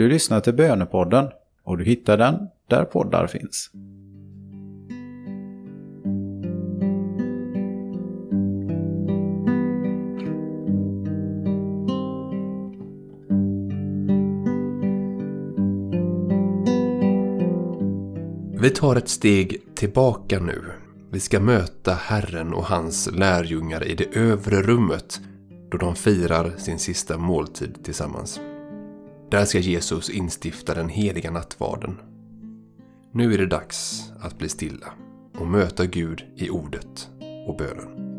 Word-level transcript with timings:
Du 0.00 0.08
lyssnar 0.08 0.40
till 0.40 0.54
Bönepodden 0.54 1.28
och 1.64 1.78
du 1.78 1.84
hittar 1.84 2.18
den 2.18 2.48
där 2.68 2.84
poddar 2.84 3.26
finns. 3.26 3.70
Vi 18.62 18.70
tar 18.70 18.96
ett 18.96 19.08
steg 19.08 19.74
tillbaka 19.74 20.40
nu. 20.40 20.62
Vi 21.10 21.20
ska 21.20 21.40
möta 21.40 21.92
Herren 21.92 22.54
och 22.54 22.64
hans 22.64 23.10
lärjungar 23.12 23.86
i 23.86 23.94
det 23.94 24.16
övre 24.16 24.62
rummet 24.62 25.20
då 25.70 25.78
de 25.78 25.94
firar 25.94 26.50
sin 26.58 26.78
sista 26.78 27.18
måltid 27.18 27.84
tillsammans. 27.84 28.40
Där 29.30 29.44
ska 29.44 29.58
Jesus 29.58 30.10
instifta 30.10 30.74
den 30.74 30.88
heliga 30.88 31.30
nattvarden. 31.30 32.00
Nu 33.12 33.34
är 33.34 33.38
det 33.38 33.46
dags 33.46 34.02
att 34.20 34.38
bli 34.38 34.48
stilla 34.48 34.92
och 35.38 35.46
möta 35.46 35.86
Gud 35.86 36.24
i 36.36 36.50
ordet 36.50 37.10
och 37.46 37.56
bönen. 37.56 38.09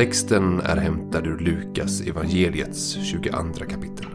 Texten 0.00 0.60
är 0.60 0.76
hämtad 0.76 1.26
ur 1.26 1.38
Lukas 1.38 2.00
evangeliets 2.00 2.92
22 2.92 3.30
kapitel. 3.68 4.06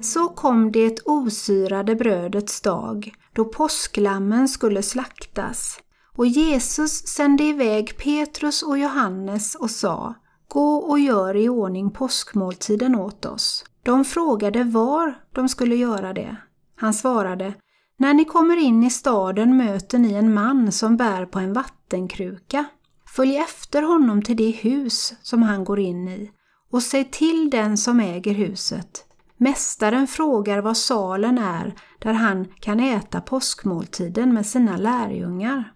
Så 0.00 0.28
kom 0.28 0.72
det 0.72 1.00
osyrade 1.04 1.94
brödets 1.94 2.60
dag, 2.60 3.14
då 3.32 3.44
påsklammen 3.44 4.48
skulle 4.48 4.82
slaktas. 4.82 5.80
Och 6.16 6.26
Jesus 6.26 7.06
sände 7.06 7.44
iväg 7.44 7.96
Petrus 7.96 8.62
och 8.62 8.78
Johannes 8.78 9.54
och 9.54 9.70
sa, 9.70 10.14
Gå 10.48 10.74
och 10.76 10.98
gör 10.98 11.36
i 11.36 11.48
ordning 11.48 11.90
påskmåltiden 11.90 12.94
åt 12.94 13.26
oss. 13.26 13.64
De 13.82 14.04
frågade 14.04 14.64
var 14.64 15.14
de 15.32 15.48
skulle 15.48 15.76
göra 15.76 16.12
det. 16.12 16.36
Han 16.76 16.94
svarade, 16.94 17.54
När 17.96 18.14
ni 18.14 18.24
kommer 18.24 18.56
in 18.56 18.84
i 18.84 18.90
staden 18.90 19.56
möter 19.56 19.98
ni 19.98 20.12
en 20.12 20.34
man 20.34 20.72
som 20.72 20.96
bär 20.96 21.26
på 21.26 21.38
en 21.38 21.52
vattenkruka. 21.52 22.64
Följ 23.16 23.36
efter 23.36 23.82
honom 23.82 24.22
till 24.22 24.36
det 24.36 24.50
hus 24.50 25.14
som 25.22 25.42
han 25.42 25.64
går 25.64 25.78
in 25.78 26.08
i 26.08 26.30
och 26.70 26.82
säg 26.82 27.10
till 27.10 27.50
den 27.50 27.76
som 27.76 28.00
äger 28.00 28.34
huset. 28.34 29.04
Mästaren 29.36 30.06
frågar 30.06 30.58
vad 30.58 30.76
salen 30.76 31.38
är 31.38 31.74
där 31.98 32.12
han 32.12 32.44
kan 32.60 32.80
äta 32.80 33.20
påskmåltiden 33.20 34.34
med 34.34 34.46
sina 34.46 34.76
lärjungar. 34.76 35.72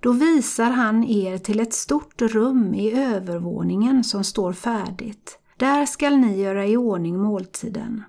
Då 0.00 0.12
visar 0.12 0.70
han 0.70 1.04
er 1.04 1.38
till 1.38 1.60
ett 1.60 1.74
stort 1.74 2.22
rum 2.22 2.74
i 2.74 2.92
övervåningen 2.92 4.04
som 4.04 4.24
står 4.24 4.52
färdigt. 4.52 5.38
Där 5.56 5.86
skall 5.86 6.16
ni 6.16 6.42
göra 6.42 6.66
i 6.66 6.76
ordning 6.76 7.18
måltiden. 7.18 8.02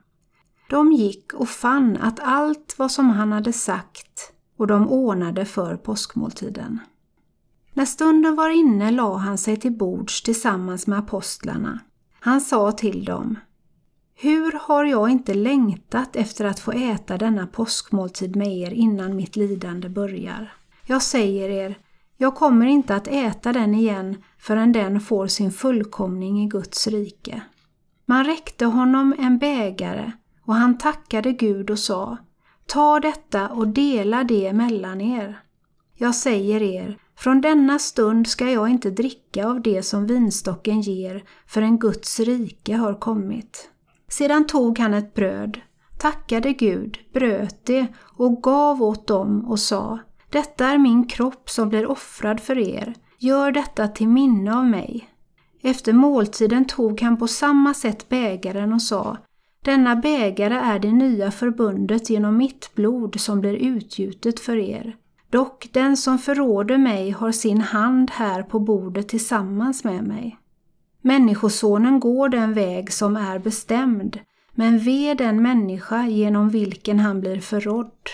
De 0.69 0.91
gick 0.91 1.33
och 1.33 1.49
fann 1.49 1.97
att 1.97 2.19
allt 2.19 2.75
var 2.77 2.87
som 2.87 3.09
han 3.09 3.31
hade 3.31 3.53
sagt 3.53 4.33
och 4.57 4.67
de 4.67 4.89
ordnade 4.89 5.45
för 5.45 5.77
påskmåltiden. 5.77 6.79
När 7.73 7.85
stunden 7.85 8.35
var 8.35 8.49
inne 8.49 8.91
la 8.91 9.17
han 9.17 9.37
sig 9.37 9.57
till 9.57 9.77
bords 9.77 10.21
tillsammans 10.21 10.87
med 10.87 10.99
apostlarna. 10.99 11.79
Han 12.19 12.41
sa 12.41 12.71
till 12.71 13.05
dem 13.05 13.39
Hur 14.15 14.59
har 14.61 14.85
jag 14.85 15.09
inte 15.09 15.33
längtat 15.33 16.15
efter 16.15 16.45
att 16.45 16.59
få 16.59 16.71
äta 16.71 17.17
denna 17.17 17.47
påskmåltid 17.47 18.35
med 18.35 18.57
er 18.57 18.71
innan 18.71 19.15
mitt 19.15 19.35
lidande 19.35 19.89
börjar? 19.89 20.53
Jag 20.85 21.01
säger 21.01 21.49
er, 21.49 21.77
jag 22.17 22.35
kommer 22.35 22.65
inte 22.65 22.95
att 22.95 23.07
äta 23.07 23.53
den 23.53 23.75
igen 23.75 24.23
förrän 24.37 24.71
den 24.71 25.01
får 25.01 25.27
sin 25.27 25.51
fullkomning 25.51 26.43
i 26.43 26.47
Guds 26.47 26.87
rike. 26.87 27.41
Man 28.05 28.25
räckte 28.25 28.65
honom 28.65 29.15
en 29.19 29.37
bägare 29.37 30.11
och 30.45 30.55
han 30.55 30.77
tackade 30.77 31.31
Gud 31.31 31.69
och 31.69 31.79
sa 31.79 32.17
Ta 32.65 32.99
detta 32.99 33.49
och 33.49 33.67
dela 33.67 34.23
det 34.23 34.53
mellan 34.53 35.01
er. 35.01 35.39
Jag 35.95 36.15
säger 36.15 36.61
er, 36.61 36.97
från 37.19 37.41
denna 37.41 37.79
stund 37.79 38.27
ska 38.27 38.51
jag 38.51 38.69
inte 38.69 38.89
dricka 38.89 39.47
av 39.47 39.61
det 39.61 39.83
som 39.83 40.07
vinstocken 40.07 40.81
ger 40.81 41.23
förrän 41.47 41.79
Guds 41.79 42.19
rike 42.19 42.75
har 42.75 42.99
kommit. 42.99 43.69
Sedan 44.07 44.47
tog 44.47 44.79
han 44.79 44.93
ett 44.93 45.13
bröd, 45.13 45.61
tackade 45.99 46.53
Gud, 46.53 46.97
bröt 47.13 47.65
det 47.65 47.87
och 48.17 48.43
gav 48.43 48.83
åt 48.83 49.07
dem 49.07 49.45
och 49.45 49.59
sa 49.59 49.99
Detta 50.29 50.65
är 50.65 50.77
min 50.77 51.07
kropp 51.07 51.49
som 51.49 51.69
blir 51.69 51.85
offrad 51.85 52.39
för 52.39 52.57
er. 52.57 52.93
Gör 53.17 53.51
detta 53.51 53.87
till 53.87 54.07
minne 54.07 54.57
av 54.57 54.65
mig. 54.65 55.09
Efter 55.61 55.93
måltiden 55.93 56.65
tog 56.65 57.01
han 57.01 57.17
på 57.17 57.27
samma 57.27 57.73
sätt 57.73 58.09
bägaren 58.09 58.73
och 58.73 58.81
sa 58.81 59.17
Denna 59.65 59.95
bägare 59.95 60.55
är 60.55 60.79
det 60.79 60.91
nya 60.91 61.31
förbundet 61.31 62.09
genom 62.09 62.37
mitt 62.37 62.75
blod 62.75 63.19
som 63.19 63.41
blir 63.41 63.53
utgjutet 63.53 64.39
för 64.39 64.57
er. 64.57 64.95
Dock 65.29 65.69
den 65.71 65.97
som 65.97 66.17
förråder 66.17 66.77
mig 66.77 67.11
har 67.11 67.31
sin 67.31 67.61
hand 67.61 68.11
här 68.11 68.43
på 68.43 68.59
bordet 68.59 69.09
tillsammans 69.09 69.83
med 69.83 70.03
mig. 70.03 70.39
Människosonen 71.01 71.99
går 71.99 72.29
den 72.29 72.53
väg 72.53 72.93
som 72.93 73.15
är 73.15 73.39
bestämd, 73.39 74.19
men 74.51 74.79
ve 74.79 75.13
den 75.13 75.41
människa 75.41 76.05
genom 76.07 76.49
vilken 76.49 76.99
han 76.99 77.21
blir 77.21 77.39
förrådd. 77.39 78.09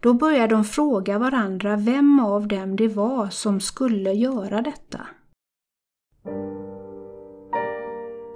Då 0.00 0.14
börjar 0.14 0.48
de 0.48 0.64
fråga 0.64 1.18
varandra 1.18 1.76
vem 1.76 2.20
av 2.20 2.48
dem 2.48 2.76
det 2.76 2.88
var 2.88 3.28
som 3.28 3.60
skulle 3.60 4.12
göra 4.12 4.62
detta. 4.62 5.00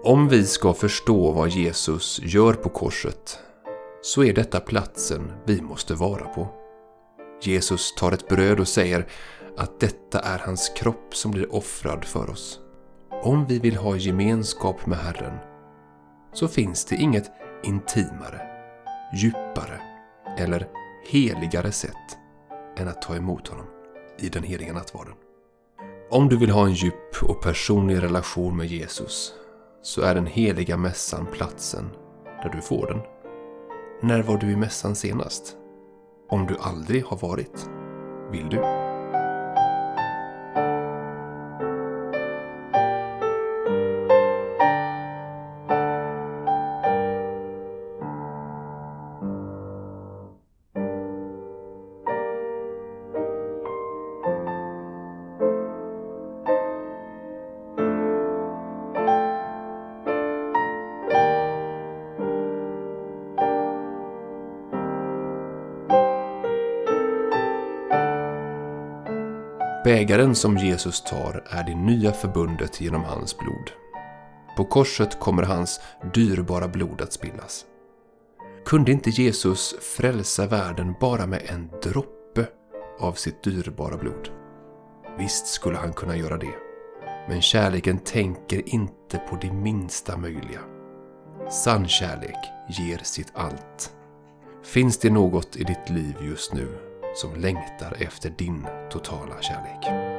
Om 0.04 0.28
vi 0.28 0.44
ska 0.44 0.74
förstå 0.74 1.32
vad 1.32 1.48
Jesus 1.48 2.20
gör 2.22 2.52
på 2.52 2.68
korset 2.68 3.38
så 4.02 4.24
är 4.24 4.32
detta 4.32 4.60
platsen 4.60 5.32
vi 5.46 5.62
måste 5.62 5.94
vara 5.94 6.24
på. 6.24 6.63
Jesus 7.46 7.94
tar 7.94 8.12
ett 8.12 8.28
bröd 8.28 8.60
och 8.60 8.68
säger 8.68 9.06
att 9.56 9.80
detta 9.80 10.20
är 10.20 10.38
hans 10.38 10.68
kropp 10.68 11.16
som 11.16 11.30
blir 11.30 11.54
offrad 11.54 12.04
för 12.04 12.30
oss. 12.30 12.60
Om 13.22 13.46
vi 13.46 13.58
vill 13.58 13.76
ha 13.76 13.96
gemenskap 13.96 14.86
med 14.86 14.98
Herren 14.98 15.38
så 16.32 16.48
finns 16.48 16.84
det 16.84 16.96
inget 16.96 17.30
intimare, 17.62 18.40
djupare 19.14 19.80
eller 20.38 20.68
heligare 21.10 21.72
sätt 21.72 22.18
än 22.76 22.88
att 22.88 23.02
ta 23.02 23.16
emot 23.16 23.48
honom 23.48 23.66
i 24.18 24.28
den 24.28 24.42
heliga 24.42 24.72
nattvarden. 24.72 25.14
Om 26.10 26.28
du 26.28 26.36
vill 26.36 26.50
ha 26.50 26.66
en 26.66 26.72
djup 26.72 27.22
och 27.22 27.42
personlig 27.42 28.02
relation 28.02 28.56
med 28.56 28.66
Jesus 28.66 29.34
så 29.82 30.02
är 30.02 30.14
den 30.14 30.26
heliga 30.26 30.76
mässan 30.76 31.26
platsen 31.32 31.90
där 32.42 32.50
du 32.50 32.60
får 32.60 32.86
den. 32.86 33.00
När 34.02 34.22
var 34.22 34.38
du 34.38 34.50
i 34.50 34.56
mässan 34.56 34.94
senast? 34.94 35.56
Om 36.34 36.46
du 36.46 36.56
aldrig 36.58 37.04
har 37.04 37.16
varit, 37.16 37.68
vill 38.32 38.48
du? 38.48 38.73
Bägaren 69.84 70.34
som 70.34 70.56
Jesus 70.56 71.02
tar 71.02 71.44
är 71.50 71.64
det 71.64 71.74
nya 71.74 72.12
förbundet 72.12 72.80
genom 72.80 73.04
hans 73.04 73.38
blod. 73.38 73.70
På 74.56 74.64
korset 74.64 75.20
kommer 75.20 75.42
hans 75.42 75.80
dyrbara 76.14 76.68
blod 76.68 77.00
att 77.00 77.12
spillas. 77.12 77.64
Kunde 78.64 78.92
inte 78.92 79.10
Jesus 79.10 79.74
frälsa 79.80 80.46
världen 80.46 80.94
bara 81.00 81.26
med 81.26 81.42
en 81.46 81.70
droppe 81.82 82.46
av 83.00 83.12
sitt 83.12 83.42
dyrbara 83.42 83.96
blod? 83.96 84.28
Visst 85.18 85.46
skulle 85.46 85.76
han 85.76 85.92
kunna 85.92 86.16
göra 86.16 86.36
det. 86.36 86.54
Men 87.28 87.42
kärleken 87.42 87.98
tänker 87.98 88.68
inte 88.68 89.18
på 89.18 89.38
det 89.40 89.52
minsta 89.52 90.16
möjliga. 90.16 90.60
Sann 91.50 91.88
kärlek 91.88 92.38
ger 92.68 93.00
sitt 93.02 93.32
allt. 93.34 93.92
Finns 94.62 94.98
det 94.98 95.10
något 95.10 95.56
i 95.56 95.64
ditt 95.64 95.90
liv 95.90 96.14
just 96.20 96.54
nu 96.54 96.93
som 97.14 97.34
längtar 97.40 97.96
efter 98.00 98.30
din 98.30 98.66
totala 98.90 99.42
kärlek. 99.42 100.13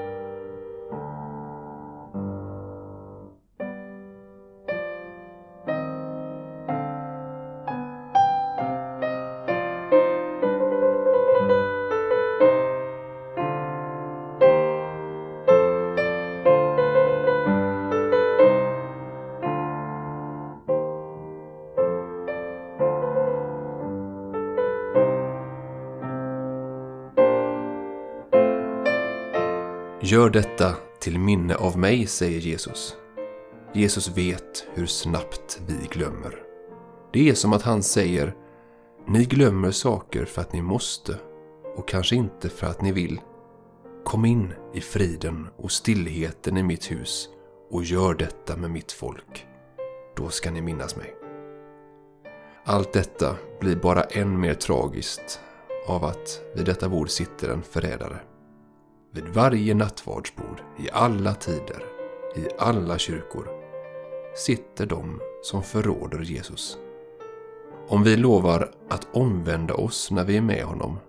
Gör 30.07 30.29
detta 30.29 30.75
till 30.99 31.19
minne 31.19 31.55
av 31.55 31.77
mig, 31.77 32.07
säger 32.07 32.39
Jesus. 32.39 32.95
Jesus 33.73 34.17
vet 34.17 34.67
hur 34.73 34.85
snabbt 34.85 35.61
vi 35.67 35.87
glömmer. 35.91 36.43
Det 37.13 37.29
är 37.29 37.33
som 37.33 37.53
att 37.53 37.61
han 37.61 37.83
säger 37.83 38.35
Ni 39.07 39.25
glömmer 39.25 39.71
saker 39.71 40.25
för 40.25 40.41
att 40.41 40.53
ni 40.53 40.61
måste 40.61 41.15
och 41.75 41.87
kanske 41.87 42.15
inte 42.15 42.49
för 42.49 42.67
att 42.67 42.81
ni 42.81 42.91
vill. 42.91 43.21
Kom 44.03 44.25
in 44.25 44.53
i 44.73 44.81
friden 44.81 45.47
och 45.57 45.71
stillheten 45.71 46.57
i 46.57 46.63
mitt 46.63 46.91
hus 46.91 47.29
och 47.71 47.83
gör 47.83 48.13
detta 48.13 48.55
med 48.55 48.71
mitt 48.71 48.91
folk. 48.91 49.47
Då 50.15 50.29
ska 50.29 50.51
ni 50.51 50.61
minnas 50.61 50.95
mig. 50.95 51.15
Allt 52.65 52.93
detta 52.93 53.35
blir 53.59 53.75
bara 53.75 54.03
än 54.03 54.39
mer 54.39 54.53
tragiskt 54.53 55.39
av 55.87 56.05
att 56.05 56.41
vid 56.55 56.65
detta 56.65 56.89
bord 56.89 57.09
sitter 57.09 57.49
en 57.49 57.63
förrädare. 57.63 58.19
Vid 59.15 59.27
varje 59.27 59.73
nattvardsbord, 59.73 60.61
i 60.77 60.89
alla 60.91 61.33
tider, 61.33 61.83
i 62.35 62.47
alla 62.57 62.97
kyrkor, 62.97 63.49
sitter 64.35 64.85
de 64.85 65.19
som 65.43 65.63
förråder 65.63 66.19
Jesus. 66.19 66.77
Om 67.87 68.03
vi 68.03 68.17
lovar 68.17 68.71
att 68.89 69.07
omvända 69.15 69.73
oss 69.73 70.11
när 70.11 70.25
vi 70.25 70.37
är 70.37 70.41
med 70.41 70.63
honom, 70.63 70.99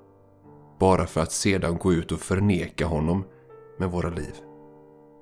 bara 0.78 1.06
för 1.06 1.20
att 1.20 1.32
sedan 1.32 1.78
gå 1.78 1.92
ut 1.92 2.12
och 2.12 2.20
förneka 2.20 2.86
honom 2.86 3.24
med 3.78 3.90
våra 3.90 4.08
liv, 4.08 4.34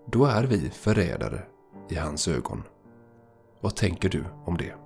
då 0.07 0.25
är 0.25 0.45
vi 0.45 0.71
förrädare 0.71 1.43
i 1.89 1.95
hans 1.95 2.29
ögon. 2.29 2.63
Vad 3.61 3.77
tänker 3.77 4.09
du 4.09 4.25
om 4.45 4.57
det? 4.57 4.84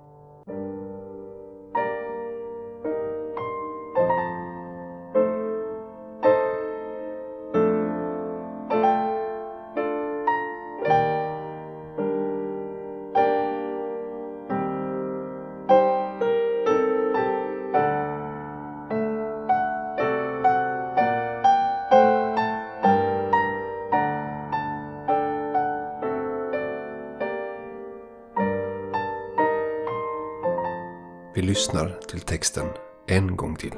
Lyssnar 31.59 31.99
till 32.07 32.19
texten 32.19 32.65
en 33.07 33.35
gång 33.35 33.55
till. 33.55 33.73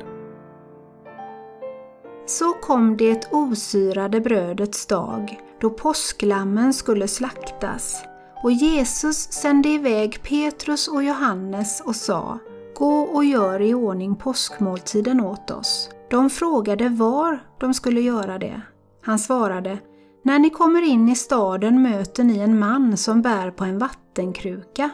Så 2.26 2.54
kom 2.54 2.98
det 2.98 3.28
osyrade 3.32 4.22
brödets 4.22 4.86
dag, 4.86 5.40
då 5.62 5.70
påsklammen 5.70 6.74
skulle 6.74 7.08
slaktas. 7.08 8.04
Och 8.44 8.52
Jesus 8.52 9.18
sände 9.32 9.70
iväg 9.70 10.24
Petrus 10.24 10.88
och 10.88 11.04
Johannes 11.04 11.82
och 11.86 11.96
sa 11.96 12.40
Gå 12.76 13.02
och 13.02 13.26
gör 13.26 13.62
i 13.62 13.74
ordning 13.74 14.16
påskmåltiden 14.16 15.22
åt 15.22 15.52
oss. 15.52 15.90
De 16.10 16.30
frågade 16.30 16.90
var 16.90 17.40
de 17.60 17.74
skulle 17.74 18.02
göra 18.02 18.38
det. 18.38 18.62
Han 19.02 19.20
svarade 19.20 19.78
När 20.24 20.40
ni 20.40 20.50
kommer 20.50 20.82
in 20.82 21.10
i 21.10 21.16
staden 21.16 21.82
möter 21.82 22.24
ni 22.24 22.40
en 22.40 22.60
man 22.60 22.98
som 22.98 23.22
bär 23.22 23.52
på 23.52 23.64
en 23.64 23.78
vattenkruka. 23.78 24.90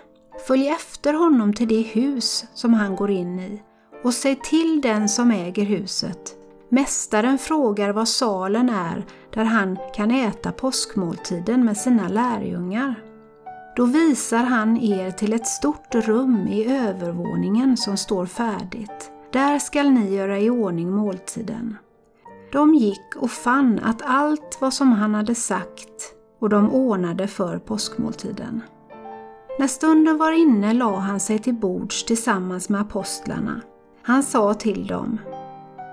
Följ 0.46 0.68
efter 0.68 1.14
honom 1.14 1.54
till 1.54 1.68
det 1.68 1.82
hus 1.82 2.46
som 2.54 2.74
han 2.74 2.96
går 2.96 3.12
in 3.12 3.40
i 3.40 3.62
och 4.04 4.14
säg 4.14 4.36
till 4.36 4.82
den 4.82 5.10
som 5.10 5.32
äger 5.32 5.64
huset. 5.64 6.36
Mästaren 6.70 7.38
frågar 7.38 7.94
vad 7.94 8.08
salen 8.08 8.70
är 8.70 9.06
där 9.34 9.44
han 9.44 9.78
kan 9.96 10.12
äta 10.12 10.52
påskmåltiden 10.52 11.66
med 11.66 11.78
sina 11.78 12.08
lärjungar. 12.08 12.96
Då 13.76 13.86
visar 13.86 14.44
han 14.44 14.78
er 14.78 15.12
till 15.12 15.34
ett 15.34 15.48
stort 15.48 15.96
rum 15.96 16.48
i 16.48 16.78
övervåningen 16.78 17.78
som 17.78 17.98
står 17.98 18.26
färdigt. 18.26 19.12
Där 19.34 19.60
skall 19.60 19.90
ni 19.92 20.16
göra 20.16 20.40
i 20.40 20.50
ordning 20.50 20.92
måltiden. 20.92 21.78
De 22.52 22.76
gick 22.76 23.16
och 23.16 23.32
fann 23.32 23.80
att 23.80 24.02
allt 24.06 24.58
var 24.62 24.72
som 24.72 24.92
han 24.92 25.16
hade 25.16 25.36
sagt 25.36 26.14
och 26.40 26.50
de 26.50 26.72
ordnade 26.72 27.28
för 27.28 27.60
påskmåltiden. 27.60 28.62
När 29.60 29.68
stunden 29.68 30.18
var 30.18 30.32
inne 30.32 30.74
la 30.74 30.96
han 30.96 31.20
sig 31.20 31.40
till 31.40 31.54
bords 31.54 32.04
tillsammans 32.04 32.70
med 32.70 32.82
apostlarna. 32.82 33.62
Han 34.02 34.24
sa 34.24 34.54
till 34.54 34.88
dem 34.88 35.20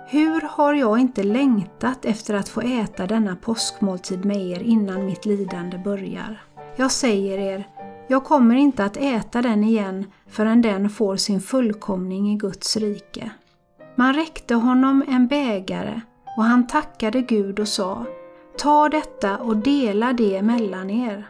Hur 0.08 0.40
har 0.40 0.74
jag 0.74 0.98
inte 0.98 1.22
längtat 1.22 2.04
efter 2.04 2.34
att 2.34 2.48
få 2.48 2.60
äta 2.60 3.06
denna 3.06 3.36
påskmåltid 3.36 4.24
med 4.24 4.36
er 4.36 4.60
innan 4.60 5.06
mitt 5.06 5.26
lidande 5.26 5.78
börjar? 5.78 6.42
Jag 6.76 6.90
säger 6.90 7.38
er, 7.38 7.68
jag 8.08 8.24
kommer 8.24 8.54
inte 8.54 8.84
att 8.84 8.96
äta 8.96 9.42
den 9.42 9.64
igen 9.64 10.06
förrän 10.28 10.62
den 10.62 10.90
får 10.90 11.16
sin 11.16 11.40
fullkomning 11.40 12.32
i 12.32 12.36
Guds 12.36 12.76
rike. 12.76 13.30
Man 13.94 14.14
räckte 14.14 14.54
honom 14.54 15.04
en 15.08 15.26
bägare 15.26 16.00
och 16.36 16.44
han 16.44 16.66
tackade 16.66 17.20
Gud 17.20 17.60
och 17.60 17.68
sa 17.68 18.04
Ta 18.58 18.88
detta 18.88 19.38
och 19.38 19.56
dela 19.56 20.12
det 20.12 20.42
mellan 20.42 20.90
er. 20.90 21.28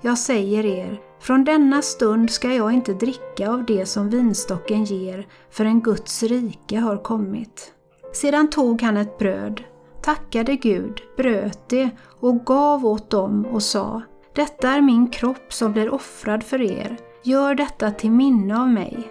Jag 0.00 0.18
säger 0.18 0.66
er, 0.66 1.00
från 1.20 1.44
denna 1.44 1.82
stund 1.82 2.30
ska 2.30 2.54
jag 2.54 2.72
inte 2.72 2.92
dricka 2.92 3.50
av 3.50 3.64
det 3.64 3.86
som 3.86 4.10
vinstocken 4.10 4.84
ger 4.84 5.26
förrän 5.50 5.80
Guds 5.80 6.22
rike 6.22 6.78
har 6.78 6.96
kommit. 6.96 7.72
Sedan 8.12 8.50
tog 8.50 8.82
han 8.82 8.96
ett 8.96 9.18
bröd, 9.18 9.62
tackade 10.02 10.56
Gud, 10.56 11.00
bröt 11.16 11.68
det 11.68 11.90
och 12.20 12.44
gav 12.46 12.86
åt 12.86 13.10
dem 13.10 13.46
och 13.46 13.62
sa 13.62 14.02
Detta 14.34 14.68
är 14.68 14.80
min 14.80 15.10
kropp 15.10 15.52
som 15.52 15.72
blir 15.72 15.94
offrad 15.94 16.44
för 16.44 16.62
er. 16.62 16.96
Gör 17.22 17.54
detta 17.54 17.90
till 17.90 18.10
minne 18.10 18.60
av 18.60 18.68
mig. 18.68 19.08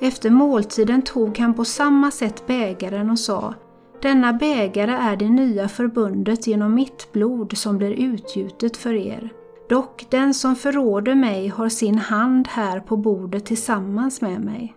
Efter 0.00 0.30
måltiden 0.30 1.02
tog 1.02 1.38
han 1.38 1.54
på 1.54 1.64
samma 1.64 2.10
sätt 2.10 2.46
bägaren 2.46 3.10
och 3.10 3.18
sa 3.18 3.54
Denna 4.02 4.32
bägare 4.32 4.92
är 4.92 5.16
det 5.16 5.28
nya 5.28 5.68
förbundet 5.68 6.46
genom 6.46 6.74
mitt 6.74 7.12
blod 7.12 7.56
som 7.56 7.78
blir 7.78 7.92
utgjutet 7.92 8.76
för 8.76 8.94
er. 8.94 9.32
Dock 9.72 10.06
den 10.10 10.34
som 10.34 10.56
förråder 10.56 11.14
mig 11.14 11.48
har 11.48 11.68
sin 11.68 11.98
hand 11.98 12.48
här 12.48 12.80
på 12.80 12.96
bordet 12.96 13.46
tillsammans 13.46 14.20
med 14.20 14.40
mig. 14.40 14.74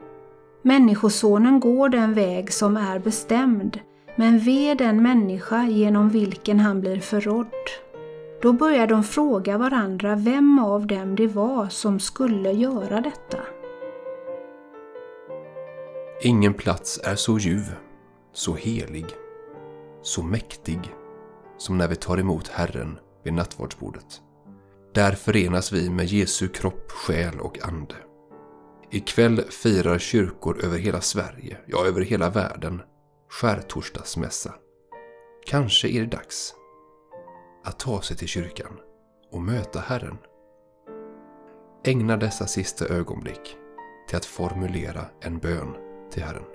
Människosonen 0.62 1.60
går 1.60 1.90
den 1.90 2.14
väg 2.14 2.54
som 2.54 2.78
är 2.78 3.00
bestämd, 3.00 3.80
men 4.16 4.40
ve 4.40 4.74
den 4.74 5.04
människa 5.04 5.64
genom 5.64 6.10
vilken 6.10 6.60
han 6.60 6.82
blir 6.82 7.00
förrådd. 7.00 7.48
Då 8.42 8.54
börjar 8.54 8.88
de 8.88 9.04
fråga 9.04 9.58
varandra 9.58 10.16
vem 10.16 10.60
av 10.60 10.88
dem 10.88 11.16
det 11.16 11.28
var 11.28 11.68
som 11.68 12.00
skulle 12.00 12.52
göra 12.52 13.02
detta. 13.02 13.38
Ingen 16.22 16.54
plats 16.54 17.00
är 17.04 17.16
så 17.16 17.40
ljuv, 17.40 17.76
så 18.34 18.54
helig, 18.54 19.06
så 20.02 20.24
mäktig 20.24 20.80
som 21.58 21.78
när 21.78 21.88
vi 21.88 21.96
tar 21.96 22.18
emot 22.18 22.48
Herren 22.48 23.00
vid 23.24 23.34
nattvardsbordet. 23.34 24.22
Där 24.96 25.12
förenas 25.12 25.72
vi 25.72 25.90
med 25.90 26.06
Jesu 26.06 26.48
kropp, 26.48 26.92
själ 26.92 27.40
och 27.40 27.66
ande. 27.68 27.96
Ikväll 28.92 29.42
firar 29.42 29.98
kyrkor 29.98 30.66
över 30.66 30.78
hela 30.78 31.02
Sverige, 31.02 31.58
ja 31.68 31.86
över 31.86 32.02
hela 32.02 32.30
världen, 32.30 32.82
skärtorsdagsmässa. 33.30 34.54
Kanske 35.46 35.88
är 35.88 36.02
det 36.02 36.18
dags 36.18 36.54
att 37.64 37.80
ta 37.80 38.02
sig 38.02 38.18
till 38.18 38.28
kyrkan 38.28 38.80
och 39.32 39.42
möta 39.42 39.80
Herren. 39.80 40.18
Ägna 41.84 42.18
dessa 42.18 42.48
sista 42.48 42.86
ögonblick 42.86 43.58
till 44.08 44.18
att 44.18 44.26
formulera 44.26 45.06
en 45.22 45.40
bön 45.40 45.76
till 46.12 46.24
Herren. 46.24 46.55